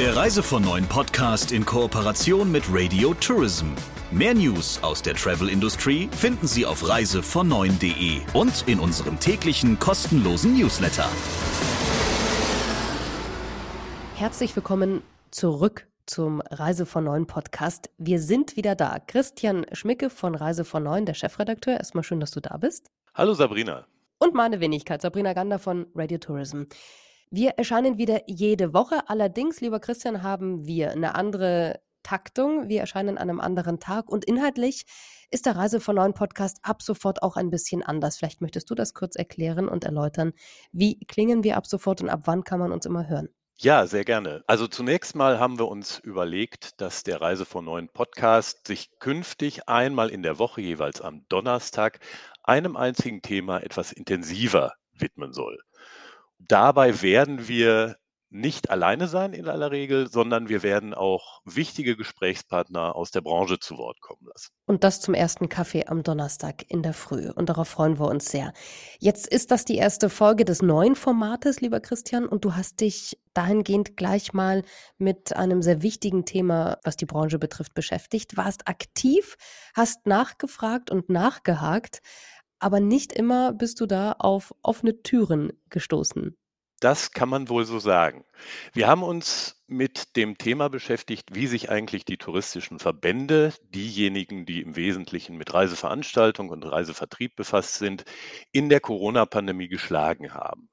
[0.00, 3.66] Der Reise von Neuen Podcast in Kooperation mit Radio Tourism.
[4.10, 7.82] Mehr News aus der Travel Industry finden Sie auf reisevon und
[8.66, 11.06] in unserem täglichen kostenlosen Newsletter.
[14.14, 15.02] Herzlich willkommen
[15.32, 17.90] zurück zum Reise von Neuen Podcast.
[17.98, 19.00] Wir sind wieder da.
[19.06, 21.76] Christian Schmicke von Reise von Neuen, der Chefredakteur.
[21.76, 22.86] Erstmal schön, dass du da bist.
[23.14, 23.84] Hallo Sabrina.
[24.18, 26.62] Und meine Wenigkeit, Sabrina Gander von Radio Tourism.
[27.32, 29.08] Wir erscheinen wieder jede Woche.
[29.08, 32.68] Allerdings, lieber Christian, haben wir eine andere Taktung.
[32.68, 34.84] Wir erscheinen an einem anderen Tag und inhaltlich
[35.30, 38.16] ist der Reise von neuen Podcast ab sofort auch ein bisschen anders.
[38.16, 40.32] Vielleicht möchtest du das kurz erklären und erläutern.
[40.72, 43.28] Wie klingen wir ab sofort und ab wann kann man uns immer hören?
[43.58, 44.42] Ja, sehr gerne.
[44.48, 49.68] Also zunächst mal haben wir uns überlegt, dass der Reise von neuen Podcast sich künftig
[49.68, 52.00] einmal in der Woche jeweils am Donnerstag
[52.42, 55.58] einem einzigen Thema etwas intensiver widmen soll.
[56.40, 57.96] Dabei werden wir
[58.30, 63.58] nicht alleine sein in aller Regel, sondern wir werden auch wichtige Gesprächspartner aus der Branche
[63.58, 64.50] zu Wort kommen lassen.
[64.66, 67.28] Und das zum ersten Kaffee am Donnerstag in der Früh.
[67.30, 68.52] Und darauf freuen wir uns sehr.
[69.00, 73.18] Jetzt ist das die erste Folge des neuen Formates, lieber Christian, und du hast dich
[73.34, 74.62] dahingehend gleich mal
[74.96, 79.36] mit einem sehr wichtigen Thema, was die Branche betrifft, beschäftigt, warst aktiv,
[79.74, 82.00] hast nachgefragt und nachgehakt
[82.60, 86.36] aber nicht immer bist du da auf offene Türen gestoßen.
[86.80, 88.24] Das kann man wohl so sagen.
[88.72, 94.62] Wir haben uns mit dem Thema beschäftigt, wie sich eigentlich die touristischen Verbände, diejenigen, die
[94.62, 98.04] im Wesentlichen mit Reiseveranstaltung und Reisevertrieb befasst sind,
[98.50, 100.70] in der Corona-Pandemie geschlagen haben.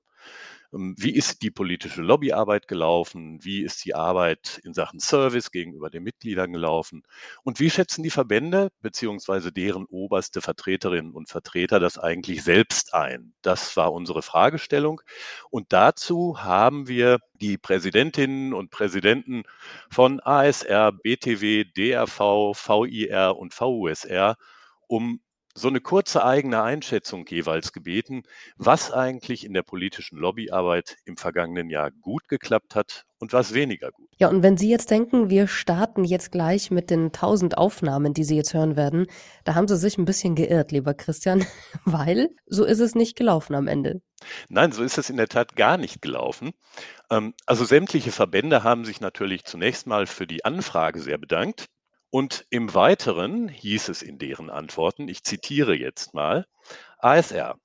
[0.73, 3.39] Ähm, wie ist die politische Lobbyarbeit gelaufen?
[3.43, 7.03] Wie ist die Arbeit in Sachen Service gegenüber den Mitgliedern gelaufen?
[7.43, 13.33] Und wie schätzen die Verbände beziehungsweise deren oberste Vertreterinnen und Vertreter das eigentlich selbst ein?
[13.41, 15.01] Das war unsere Fragestellung.
[15.49, 19.43] Und dazu haben wir die Präsidentinnen und Präsidenten
[19.89, 24.35] von ASR, BTW, DRV, VIR und VUSR
[24.87, 25.19] um
[25.57, 28.23] so eine kurze eigene Einschätzung jeweils gebeten,
[28.57, 33.91] was eigentlich in der politischen Lobbyarbeit im vergangenen Jahr gut geklappt hat und was weniger
[33.91, 34.07] gut.
[34.19, 38.23] Ja, und wenn Sie jetzt denken, wir starten jetzt gleich mit den tausend Aufnahmen, die
[38.23, 39.07] Sie jetzt hören werden,
[39.45, 41.43] da haben Sie sich ein bisschen geirrt, lieber Christian,
[41.85, 44.01] weil so ist es nicht gelaufen am Ende.
[44.49, 46.51] Nein, so ist es in der Tat gar nicht gelaufen.
[47.09, 51.65] Ähm, also sämtliche Verbände haben sich natürlich zunächst mal für die Anfrage sehr bedankt.
[52.17, 56.47] Und im Weiteren hieß es in deren Antworten, ich zitiere jetzt mal,
[56.97, 57.59] ASR.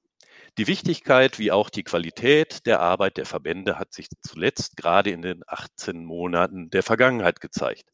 [0.58, 5.22] Die Wichtigkeit wie auch die Qualität der Arbeit der Verbände hat sich zuletzt gerade in
[5.22, 7.84] den 18 Monaten der Vergangenheit gezeigt.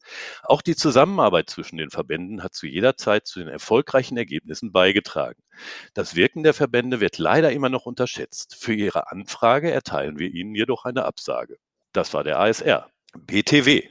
[0.43, 5.41] Auch die Zusammenarbeit zwischen den Verbänden hat zu jeder Zeit zu den erfolgreichen Ergebnissen beigetragen.
[5.93, 8.57] Das Wirken der Verbände wird leider immer noch unterschätzt.
[8.59, 11.55] Für Ihre Anfrage erteilen wir Ihnen jedoch eine Absage.
[11.93, 12.89] Das war der ASR.
[13.17, 13.87] BTW.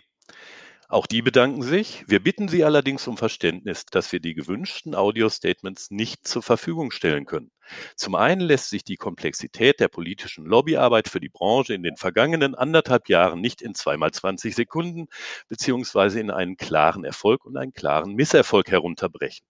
[0.89, 2.05] Auch die bedanken sich.
[2.09, 7.27] Wir bitten Sie allerdings um Verständnis, dass wir die gewünschten Audio-Statements nicht zur Verfügung stellen
[7.27, 7.51] können.
[7.97, 12.55] Zum einen lässt sich die Komplexität der politischen Lobbyarbeit für die Branche in den vergangenen
[12.55, 15.07] anderthalb Jahren nicht in zweimal 20 Sekunden
[15.49, 19.47] beziehungsweise in einen klaren Erfolg und einen klaren Misserfolg herunterbrechen.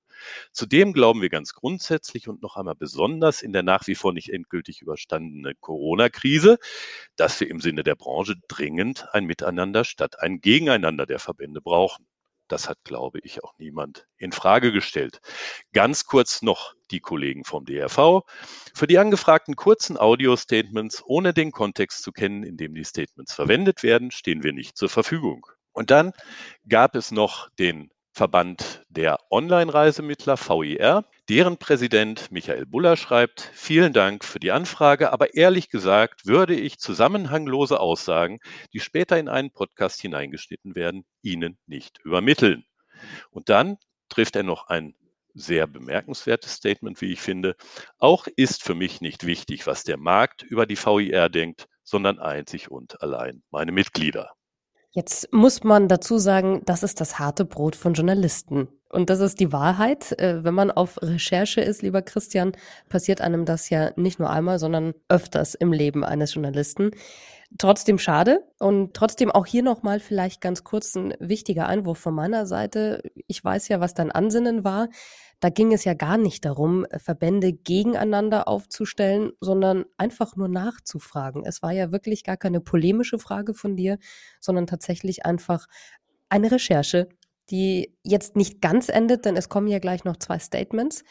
[0.52, 4.30] Zudem glauben wir ganz grundsätzlich und noch einmal besonders in der nach wie vor nicht
[4.30, 6.58] endgültig überstandene Corona-Krise,
[7.16, 12.06] dass wir im Sinne der Branche dringend ein Miteinander statt ein Gegeneinander der Verbände brauchen.
[12.48, 15.20] Das hat, glaube ich, auch niemand in Frage gestellt.
[15.72, 18.22] Ganz kurz noch die Kollegen vom DRV.
[18.74, 23.82] Für die angefragten kurzen Audio-Statements, ohne den Kontext zu kennen, in dem die Statements verwendet
[23.82, 25.46] werden, stehen wir nicht zur Verfügung.
[25.72, 26.12] Und dann
[26.68, 31.04] gab es noch den Verband der Online-Reisemittler VIR.
[31.28, 36.80] Deren Präsident Michael Buller schreibt, vielen Dank für die Anfrage, aber ehrlich gesagt würde ich
[36.80, 38.40] zusammenhanglose Aussagen,
[38.72, 42.64] die später in einen Podcast hineingeschnitten werden, Ihnen nicht übermitteln.
[43.30, 43.76] Und dann
[44.08, 44.96] trifft er noch ein
[45.34, 47.54] sehr bemerkenswertes Statement, wie ich finde.
[47.98, 52.68] Auch ist für mich nicht wichtig, was der Markt über die VIR denkt, sondern einzig
[52.68, 54.32] und allein meine Mitglieder.
[54.90, 58.68] Jetzt muss man dazu sagen, das ist das harte Brot von Journalisten.
[58.90, 60.18] Und das ist die Wahrheit.
[60.18, 62.52] Äh, wenn man auf Recherche ist, lieber Christian,
[62.88, 66.92] passiert einem das ja nicht nur einmal, sondern öfters im Leben eines Journalisten.
[67.58, 72.46] Trotzdem schade und trotzdem auch hier nochmal vielleicht ganz kurz ein wichtiger Einwurf von meiner
[72.46, 73.02] Seite.
[73.26, 74.88] Ich weiß ja, was dein Ansinnen war.
[75.40, 81.44] Da ging es ja gar nicht darum, Verbände gegeneinander aufzustellen, sondern einfach nur nachzufragen.
[81.46, 83.98] Es war ja wirklich gar keine polemische Frage von dir,
[84.40, 85.66] sondern tatsächlich einfach
[86.28, 87.08] eine Recherche,
[87.50, 91.04] die jetzt nicht ganz endet, denn es kommen ja gleich noch zwei Statements.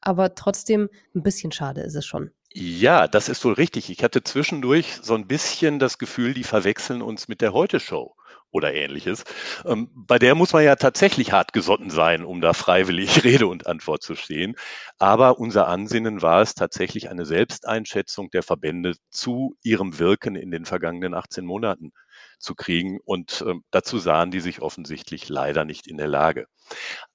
[0.00, 2.30] Aber trotzdem ein bisschen schade ist es schon.
[2.52, 3.90] Ja, das ist wohl richtig.
[3.90, 8.14] Ich hatte zwischendurch so ein bisschen das Gefühl, die verwechseln uns mit der Heute-Show.
[8.50, 9.24] Oder ähnliches.
[9.64, 13.66] Ähm, bei der muss man ja tatsächlich hart gesotten sein, um da freiwillig Rede und
[13.66, 14.54] Antwort zu stehen.
[14.98, 20.64] Aber unser Ansinnen war es tatsächlich eine Selbsteinschätzung der Verbände zu ihrem Wirken in den
[20.64, 21.92] vergangenen 18 Monaten
[22.38, 22.98] zu kriegen.
[23.04, 26.46] Und äh, dazu sahen die sich offensichtlich leider nicht in der Lage.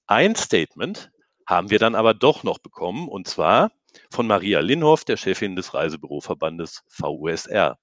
[0.08, 1.12] Ein Statement
[1.48, 3.72] haben wir dann aber doch noch bekommen, und zwar
[4.10, 7.78] von Maria Linhoff, der Chefin des Reisebüroverbandes VUSR.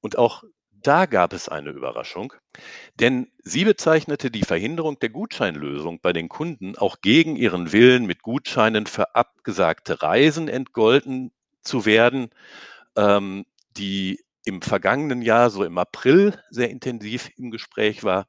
[0.00, 0.42] Und auch
[0.82, 2.32] da gab es eine Überraschung,
[2.98, 8.22] denn sie bezeichnete die Verhinderung der Gutscheinlösung bei den Kunden auch gegen ihren Willen, mit
[8.22, 11.32] Gutscheinen für abgesagte Reisen entgolten
[11.62, 12.30] zu werden,
[12.96, 13.44] ähm,
[13.76, 18.26] die im vergangenen Jahr, so im April, sehr intensiv im Gespräch war,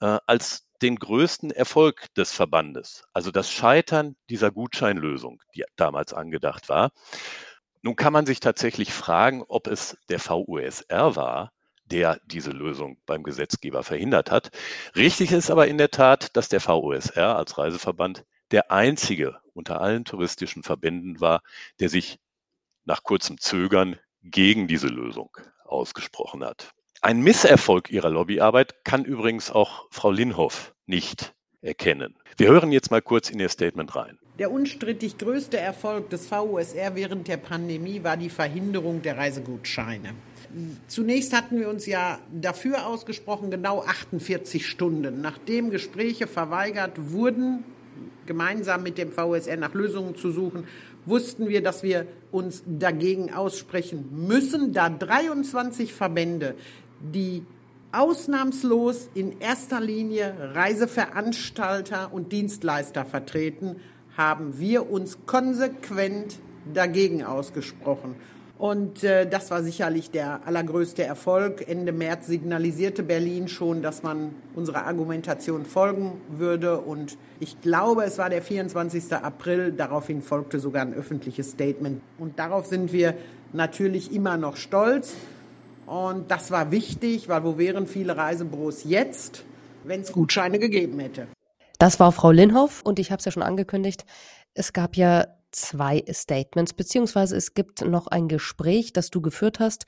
[0.00, 6.68] äh, als den größten Erfolg des Verbandes, also das Scheitern dieser Gutscheinlösung, die damals angedacht
[6.68, 6.90] war.
[7.82, 11.52] Nun kann man sich tatsächlich fragen, ob es der VUSR war,
[11.86, 14.50] der diese Lösung beim Gesetzgeber verhindert hat.
[14.94, 20.04] Richtig ist aber in der Tat, dass der VUSR als Reiseverband der einzige unter allen
[20.04, 21.42] touristischen Verbänden war,
[21.80, 22.18] der sich
[22.84, 26.72] nach kurzem Zögern gegen diese Lösung ausgesprochen hat.
[27.02, 32.16] Ein Misserfolg ihrer Lobbyarbeit kann übrigens auch Frau Linhoff nicht erkennen.
[32.36, 34.18] Wir hören jetzt mal kurz in ihr Statement rein.
[34.38, 40.14] Der unstrittig größte Erfolg des VUSR während der Pandemie war die Verhinderung der Reisegutscheine.
[40.88, 47.64] Zunächst hatten wir uns ja dafür ausgesprochen, genau 48 Stunden, nachdem Gespräche verweigert wurden,
[48.24, 50.66] gemeinsam mit dem VSR nach Lösungen zu suchen,
[51.04, 56.54] wussten wir, dass wir uns dagegen aussprechen müssen, da 23 Verbände,
[57.00, 57.44] die
[57.92, 63.76] ausnahmslos in erster Linie Reiseveranstalter und Dienstleister vertreten,
[64.16, 66.38] haben wir uns konsequent
[66.72, 68.16] dagegen ausgesprochen.
[68.58, 71.68] Und äh, das war sicherlich der allergrößte Erfolg.
[71.68, 76.78] Ende März signalisierte Berlin schon, dass man unserer Argumentation folgen würde.
[76.78, 79.12] Und ich glaube, es war der 24.
[79.12, 79.72] April.
[79.72, 82.00] Daraufhin folgte sogar ein öffentliches Statement.
[82.18, 83.14] Und darauf sind wir
[83.52, 85.14] natürlich immer noch stolz.
[85.84, 89.44] Und das war wichtig, weil wo wären viele Reisebüros jetzt,
[89.84, 91.28] wenn es Gutscheine gegeben hätte?
[91.78, 94.06] Das war Frau Linhoff und ich habe es ja schon angekündigt.
[94.54, 95.26] Es gab ja
[95.56, 99.86] zwei Statements, beziehungsweise es gibt noch ein Gespräch, das du geführt hast.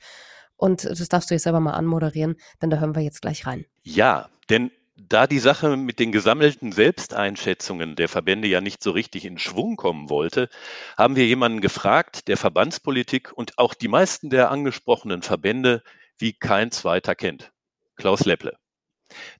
[0.55, 3.65] Und das darfst du jetzt selber mal anmoderieren, denn da hören wir jetzt gleich rein.
[3.83, 4.71] Ja, denn
[5.07, 9.77] da die Sache mit den gesammelten Selbsteinschätzungen der Verbände ja nicht so richtig in Schwung
[9.77, 10.49] kommen wollte,
[10.97, 15.83] haben wir jemanden gefragt, der Verbandspolitik und auch die meisten der angesprochenen Verbände
[16.17, 17.51] wie kein zweiter kennt.
[17.95, 18.57] Klaus Lepple.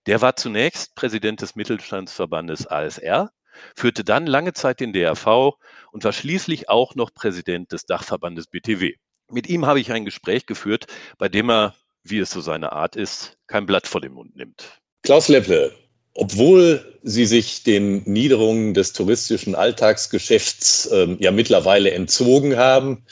[0.05, 3.29] Der war zunächst Präsident des Mittelstandsverbandes ASR
[3.75, 5.53] führte dann lange Zeit den DRV
[5.91, 8.93] und war schließlich auch noch Präsident des Dachverbandes BTW.
[9.31, 12.95] Mit ihm habe ich ein Gespräch geführt, bei dem er, wie es so seine Art
[12.95, 14.79] ist, kein Blatt vor den Mund nimmt.
[15.03, 15.71] Klaus Lepple,
[16.13, 23.05] obwohl Sie sich den Niederungen des touristischen Alltagsgeschäfts ähm, ja mittlerweile entzogen haben,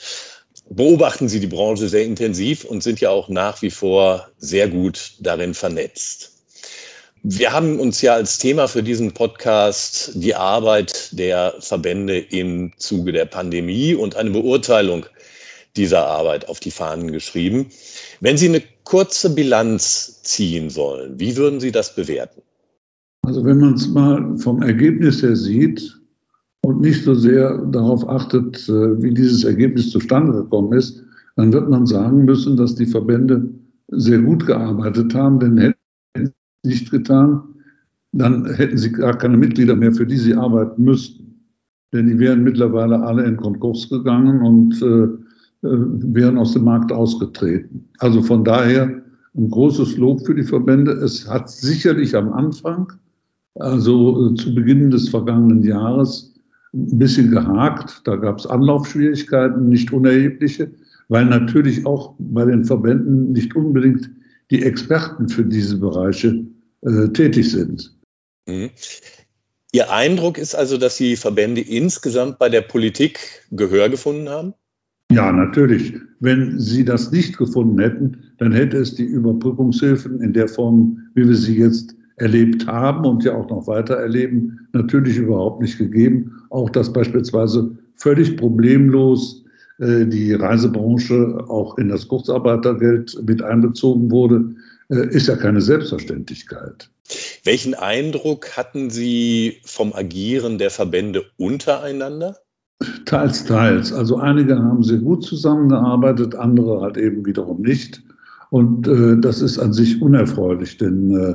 [0.68, 5.12] beobachten Sie die Branche sehr intensiv und sind ja auch nach wie vor sehr gut
[5.20, 6.37] darin vernetzt.
[7.22, 13.12] Wir haben uns ja als Thema für diesen Podcast die Arbeit der Verbände im Zuge
[13.12, 15.04] der Pandemie und eine Beurteilung
[15.76, 17.66] dieser Arbeit auf die Fahnen geschrieben.
[18.20, 22.40] Wenn Sie eine kurze Bilanz ziehen wollen, wie würden Sie das bewerten?
[23.22, 26.00] Also wenn man es mal vom Ergebnis her sieht
[26.62, 31.02] und nicht so sehr darauf achtet, äh, wie dieses Ergebnis zustande gekommen ist,
[31.36, 33.48] dann wird man sagen müssen, dass die Verbände
[33.88, 35.78] sehr gut gearbeitet haben, denn hätten
[36.64, 37.42] nicht getan,
[38.12, 41.44] dann hätten sie gar keine Mitglieder mehr, für die sie arbeiten müssten.
[41.92, 45.68] Denn die wären mittlerweile alle in Konkurs gegangen und äh, äh,
[46.14, 47.88] wären aus dem Markt ausgetreten.
[47.98, 49.02] Also von daher
[49.36, 50.92] ein großes Lob für die Verbände.
[50.92, 52.92] Es hat sicherlich am Anfang,
[53.54, 56.34] also äh, zu Beginn des vergangenen Jahres,
[56.74, 58.02] ein bisschen gehakt.
[58.04, 60.70] Da gab es Anlaufschwierigkeiten, nicht unerhebliche,
[61.08, 64.10] weil natürlich auch bei den Verbänden nicht unbedingt
[64.50, 66.44] die Experten für diese Bereiche
[66.82, 67.96] äh, tätig sind.
[68.46, 68.70] Mhm.
[69.72, 73.18] Ihr Eindruck ist also, dass die Verbände insgesamt bei der Politik
[73.50, 74.54] Gehör gefunden haben?
[75.12, 75.94] Ja, natürlich.
[76.20, 81.26] Wenn sie das nicht gefunden hätten, dann hätte es die Überbrückungshilfen in der Form, wie
[81.26, 86.32] wir sie jetzt erlebt haben und ja auch noch weiter erleben, natürlich überhaupt nicht gegeben.
[86.50, 89.44] Auch dass beispielsweise völlig problemlos
[89.78, 94.54] die Reisebranche auch in das Kurzarbeitergeld mit einbezogen wurde,
[94.90, 96.90] äh, ist ja keine Selbstverständlichkeit.
[97.44, 102.36] Welchen Eindruck hatten Sie vom Agieren der Verbände untereinander?
[103.06, 103.92] Teils, teils.
[103.92, 108.02] Also einige haben sehr gut zusammengearbeitet, andere halt eben wiederum nicht.
[108.50, 111.34] Und äh, das ist an sich unerfreulich, denn äh,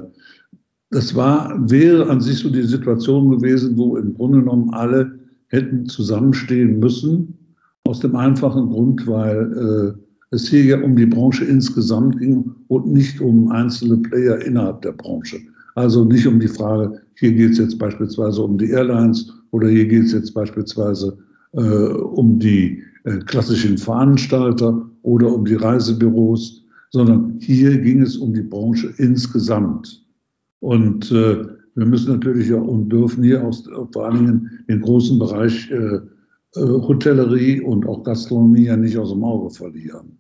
[0.90, 5.88] das war, wäre an sich so die Situation gewesen, wo im Grunde genommen alle hätten
[5.88, 7.38] zusammenstehen müssen,
[7.86, 12.88] aus dem einfachen Grund, weil äh, es hier ja um die Branche insgesamt ging und
[12.88, 15.40] nicht um einzelne Player innerhalb der Branche.
[15.76, 19.86] Also nicht um die Frage, hier geht es jetzt beispielsweise um die Airlines oder hier
[19.86, 21.18] geht es jetzt beispielsweise
[21.54, 28.34] äh, um die äh, klassischen Veranstalter oder um die Reisebüros, sondern hier ging es um
[28.34, 30.04] die Branche insgesamt.
[30.62, 33.56] Und äh, wir müssen natürlich ja und dürfen hier auch
[33.92, 36.00] vor allen Dingen den großen Bereich äh,
[36.56, 40.20] Hotellerie und auch Gastronomie ja nicht aus dem Auge verlieren.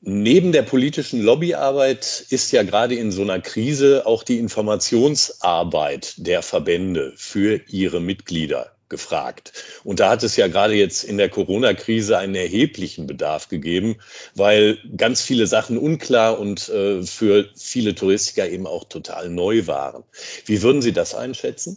[0.00, 6.42] Neben der politischen Lobbyarbeit ist ja gerade in so einer Krise auch die Informationsarbeit der
[6.42, 9.52] Verbände für ihre Mitglieder gefragt.
[9.84, 13.96] Und da hat es ja gerade jetzt in der Corona-Krise einen erheblichen Bedarf gegeben,
[14.34, 20.04] weil ganz viele Sachen unklar und äh, für viele Touristiker eben auch total neu waren.
[20.46, 21.76] Wie würden Sie das einschätzen?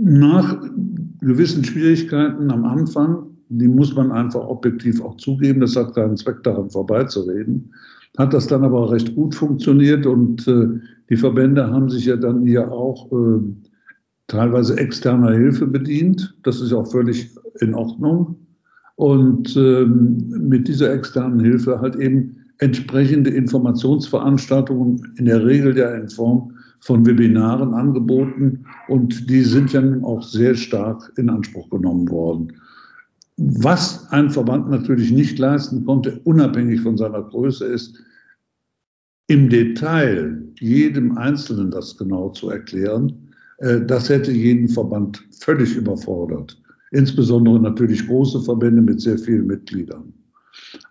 [0.00, 0.58] Nach
[1.20, 6.42] gewissen Schwierigkeiten am Anfang, die muss man einfach objektiv auch zugeben, das hat keinen Zweck
[6.42, 7.72] daran vorbeizureden,
[8.16, 10.66] hat das dann aber recht gut funktioniert und äh,
[11.10, 13.40] die Verbände haben sich ja dann hier auch äh,
[14.28, 16.34] teilweise externer Hilfe bedient.
[16.42, 17.30] Das ist auch völlig
[17.60, 18.36] in Ordnung.
[18.96, 26.08] Und ähm, mit dieser externen Hilfe halt eben entsprechende Informationsveranstaltungen, in der Regel ja in
[26.08, 26.51] Form
[26.82, 32.52] von Webinaren angeboten und die sind ja auch sehr stark in Anspruch genommen worden.
[33.36, 37.96] Was ein Verband natürlich nicht leisten konnte, unabhängig von seiner Größe, ist,
[39.28, 43.12] im Detail jedem Einzelnen das genau zu erklären.
[43.58, 46.60] Äh, das hätte jeden Verband völlig überfordert.
[46.90, 50.12] Insbesondere natürlich große Verbände mit sehr vielen Mitgliedern.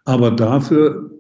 [0.06, 1.12] Aber dafür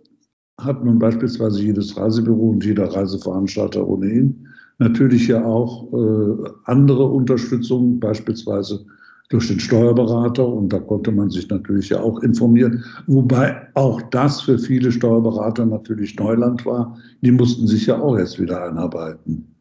[0.58, 4.48] hat nun beispielsweise jedes Reisebüro und jeder Reiseveranstalter ohnehin
[4.80, 8.86] natürlich ja auch äh, andere Unterstützung, beispielsweise
[9.30, 10.48] durch den Steuerberater.
[10.48, 12.84] Und da konnte man sich natürlich ja auch informieren.
[13.08, 16.98] Wobei auch das für viele Steuerberater natürlich Neuland war.
[17.22, 19.56] Die mussten sich ja auch erst wieder einarbeiten.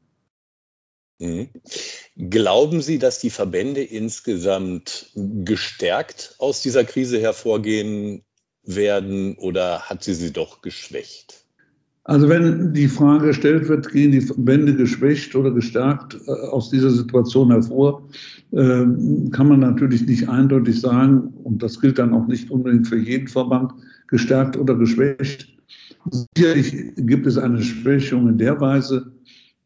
[1.20, 1.48] Mhm.
[2.16, 8.22] Glauben Sie, dass die Verbände insgesamt gestärkt aus dieser Krise hervorgehen
[8.62, 11.44] werden oder hat sie sie doch geschwächt?
[12.10, 16.90] Also wenn die Frage gestellt wird, gehen die Verbände geschwächt oder gestärkt äh, aus dieser
[16.90, 18.02] Situation hervor,
[18.50, 18.84] äh,
[19.30, 23.28] kann man natürlich nicht eindeutig sagen, und das gilt dann auch nicht unbedingt für jeden
[23.28, 23.70] Verband,
[24.08, 25.56] gestärkt oder geschwächt.
[26.36, 29.12] Sicherlich gibt es eine Schwächung in der Weise,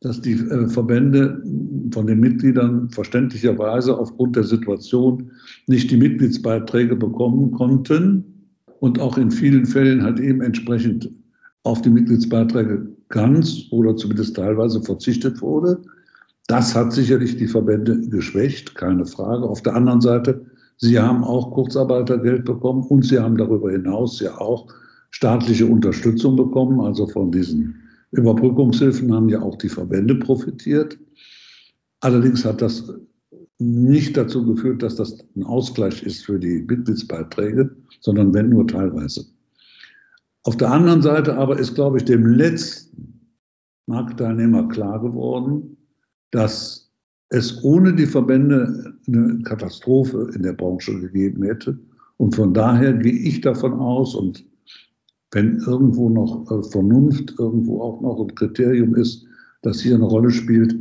[0.02, 1.42] dass die äh, Verbände
[1.92, 5.30] von den Mitgliedern verständlicherweise aufgrund der Situation
[5.66, 8.22] nicht die Mitgliedsbeiträge bekommen konnten
[8.80, 11.08] und auch in vielen Fällen halt eben entsprechend
[11.64, 15.83] auf die Mitgliedsbeiträge ganz oder zumindest teilweise verzichtet wurde.
[16.47, 19.49] Das hat sicherlich die Verbände geschwächt, keine Frage.
[19.49, 20.44] Auf der anderen Seite,
[20.76, 24.68] sie haben auch Kurzarbeitergeld bekommen und sie haben darüber hinaus ja auch
[25.11, 26.80] staatliche Unterstützung bekommen.
[26.80, 27.75] Also von diesen
[28.11, 30.99] Überbrückungshilfen haben ja auch die Verbände profitiert.
[32.00, 32.92] Allerdings hat das
[33.59, 39.25] nicht dazu geführt, dass das ein Ausgleich ist für die Mitgliedsbeiträge, sondern wenn nur teilweise.
[40.44, 43.30] Auf der anderen Seite aber ist, glaube ich, dem letzten
[43.86, 45.76] Marktteilnehmer klar geworden,
[46.30, 46.92] dass
[47.30, 51.78] es ohne die Verbände eine Katastrophe in der Branche gegeben hätte.
[52.18, 54.44] Und von daher gehe ich davon aus, und
[55.32, 59.26] wenn irgendwo noch äh, Vernunft irgendwo auch noch ein Kriterium ist,
[59.62, 60.76] das hier eine Rolle spielt,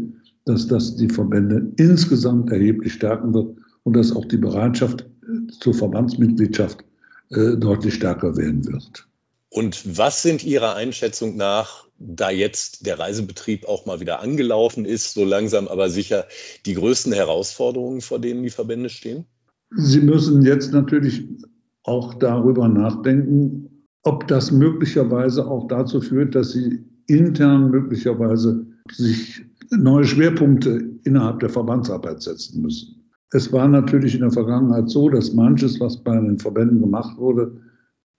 [0.46, 5.74] dass das die Verbände insgesamt erheblich stärken wird und dass auch die Bereitschaft äh, zur
[5.74, 6.84] Verbandsmitgliedschaft
[7.30, 9.08] äh, deutlich stärker werden wird.
[9.54, 15.14] Und was sind Ihrer Einschätzung nach, da jetzt der Reisebetrieb auch mal wieder angelaufen ist,
[15.14, 16.26] so langsam aber sicher,
[16.66, 19.26] die größten Herausforderungen, vor denen die Verbände stehen?
[19.76, 21.24] Sie müssen jetzt natürlich
[21.84, 23.70] auch darüber nachdenken,
[24.02, 31.50] ob das möglicherweise auch dazu führt, dass Sie intern möglicherweise sich neue Schwerpunkte innerhalb der
[31.50, 33.04] Verbandsarbeit setzen müssen.
[33.30, 37.56] Es war natürlich in der Vergangenheit so, dass manches, was bei den Verbänden gemacht wurde,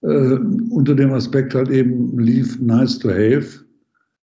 [0.01, 0.37] äh,
[0.69, 3.65] unter dem Aspekt halt eben lief nice to have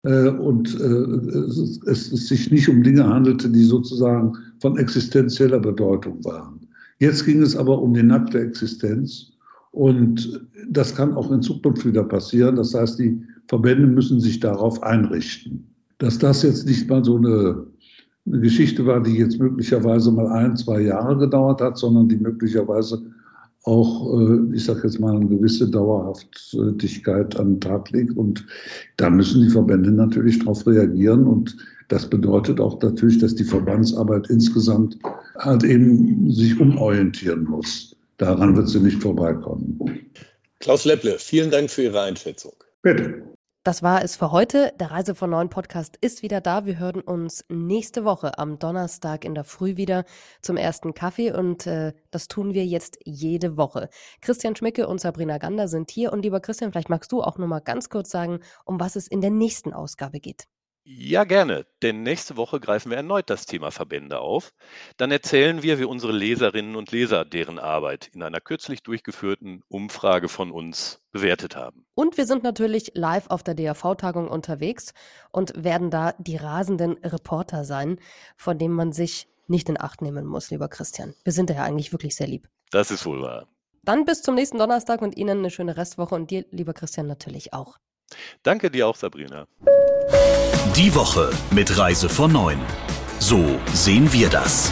[0.04, 6.24] äh, und äh, es, es, sich nicht um Dinge handelte, die sozusagen von existenzieller Bedeutung
[6.24, 6.60] waren.
[7.00, 9.32] Jetzt ging es aber um die nackte Existenz
[9.72, 12.56] und das kann auch in Zukunft wieder passieren.
[12.56, 15.68] Das heißt, die Verbände müssen sich darauf einrichten.
[15.98, 17.66] Dass das jetzt nicht mal so eine,
[18.26, 23.02] eine Geschichte war, die jetzt möglicherweise mal ein, zwei Jahre gedauert hat, sondern die möglicherweise
[23.64, 28.16] auch, äh, ich sage jetzt mal, eine gewisse Dauerhaftigkeit an den Tag legt.
[28.18, 28.46] Und
[28.98, 31.26] da müssen die Verbände natürlich darauf reagieren.
[31.26, 31.56] Und
[31.88, 34.98] das bedeutet auch natürlich, dass die Verbandsarbeit insgesamt
[35.38, 37.96] halt eben sich umorientieren muss.
[38.18, 39.80] Daran wird sie nicht vorbeikommen.
[40.60, 42.54] Klaus Lepple, vielen Dank für Ihre Einschätzung.
[42.82, 43.33] Bitte.
[43.66, 44.74] Das war es für heute.
[44.78, 46.66] Der Reise von Neuen Podcast ist wieder da.
[46.66, 50.04] Wir hören uns nächste Woche am Donnerstag in der Früh wieder
[50.42, 53.88] zum ersten Kaffee und äh, das tun wir jetzt jede Woche.
[54.20, 57.48] Christian Schmicke und Sabrina Gander sind hier und lieber Christian, vielleicht magst du auch noch
[57.48, 60.50] mal ganz kurz sagen, um was es in der nächsten Ausgabe geht.
[60.86, 64.54] Ja, gerne, denn nächste Woche greifen wir erneut das Thema Verbände auf.
[64.98, 70.28] Dann erzählen wir, wie unsere Leserinnen und Leser deren Arbeit in einer kürzlich durchgeführten Umfrage
[70.28, 71.86] von uns bewertet haben.
[71.96, 74.94] Und wir sind natürlich live auf der DAV-Tagung unterwegs
[75.32, 77.98] und werden da die rasenden Reporter sein,
[78.36, 81.14] von denen man sich nicht in Acht nehmen muss, lieber Christian.
[81.24, 82.50] Wir sind ja eigentlich wirklich sehr lieb.
[82.72, 83.48] Das ist wohl wahr.
[83.84, 87.54] Dann bis zum nächsten Donnerstag und Ihnen eine schöne Restwoche und dir, lieber Christian, natürlich
[87.54, 87.78] auch.
[88.44, 89.48] Danke dir auch, Sabrina.
[90.72, 92.58] Die Woche mit Reise von 9.
[93.20, 94.72] So sehen wir das.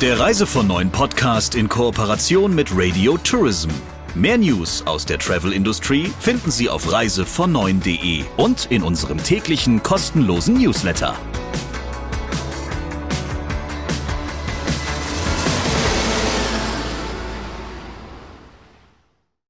[0.00, 3.68] Der Reise von 9 Podcast in Kooperation mit Radio Tourism.
[4.14, 10.54] Mehr News aus der Travel Industry finden Sie auf reisevon9.de und in unserem täglichen kostenlosen
[10.54, 11.14] Newsletter.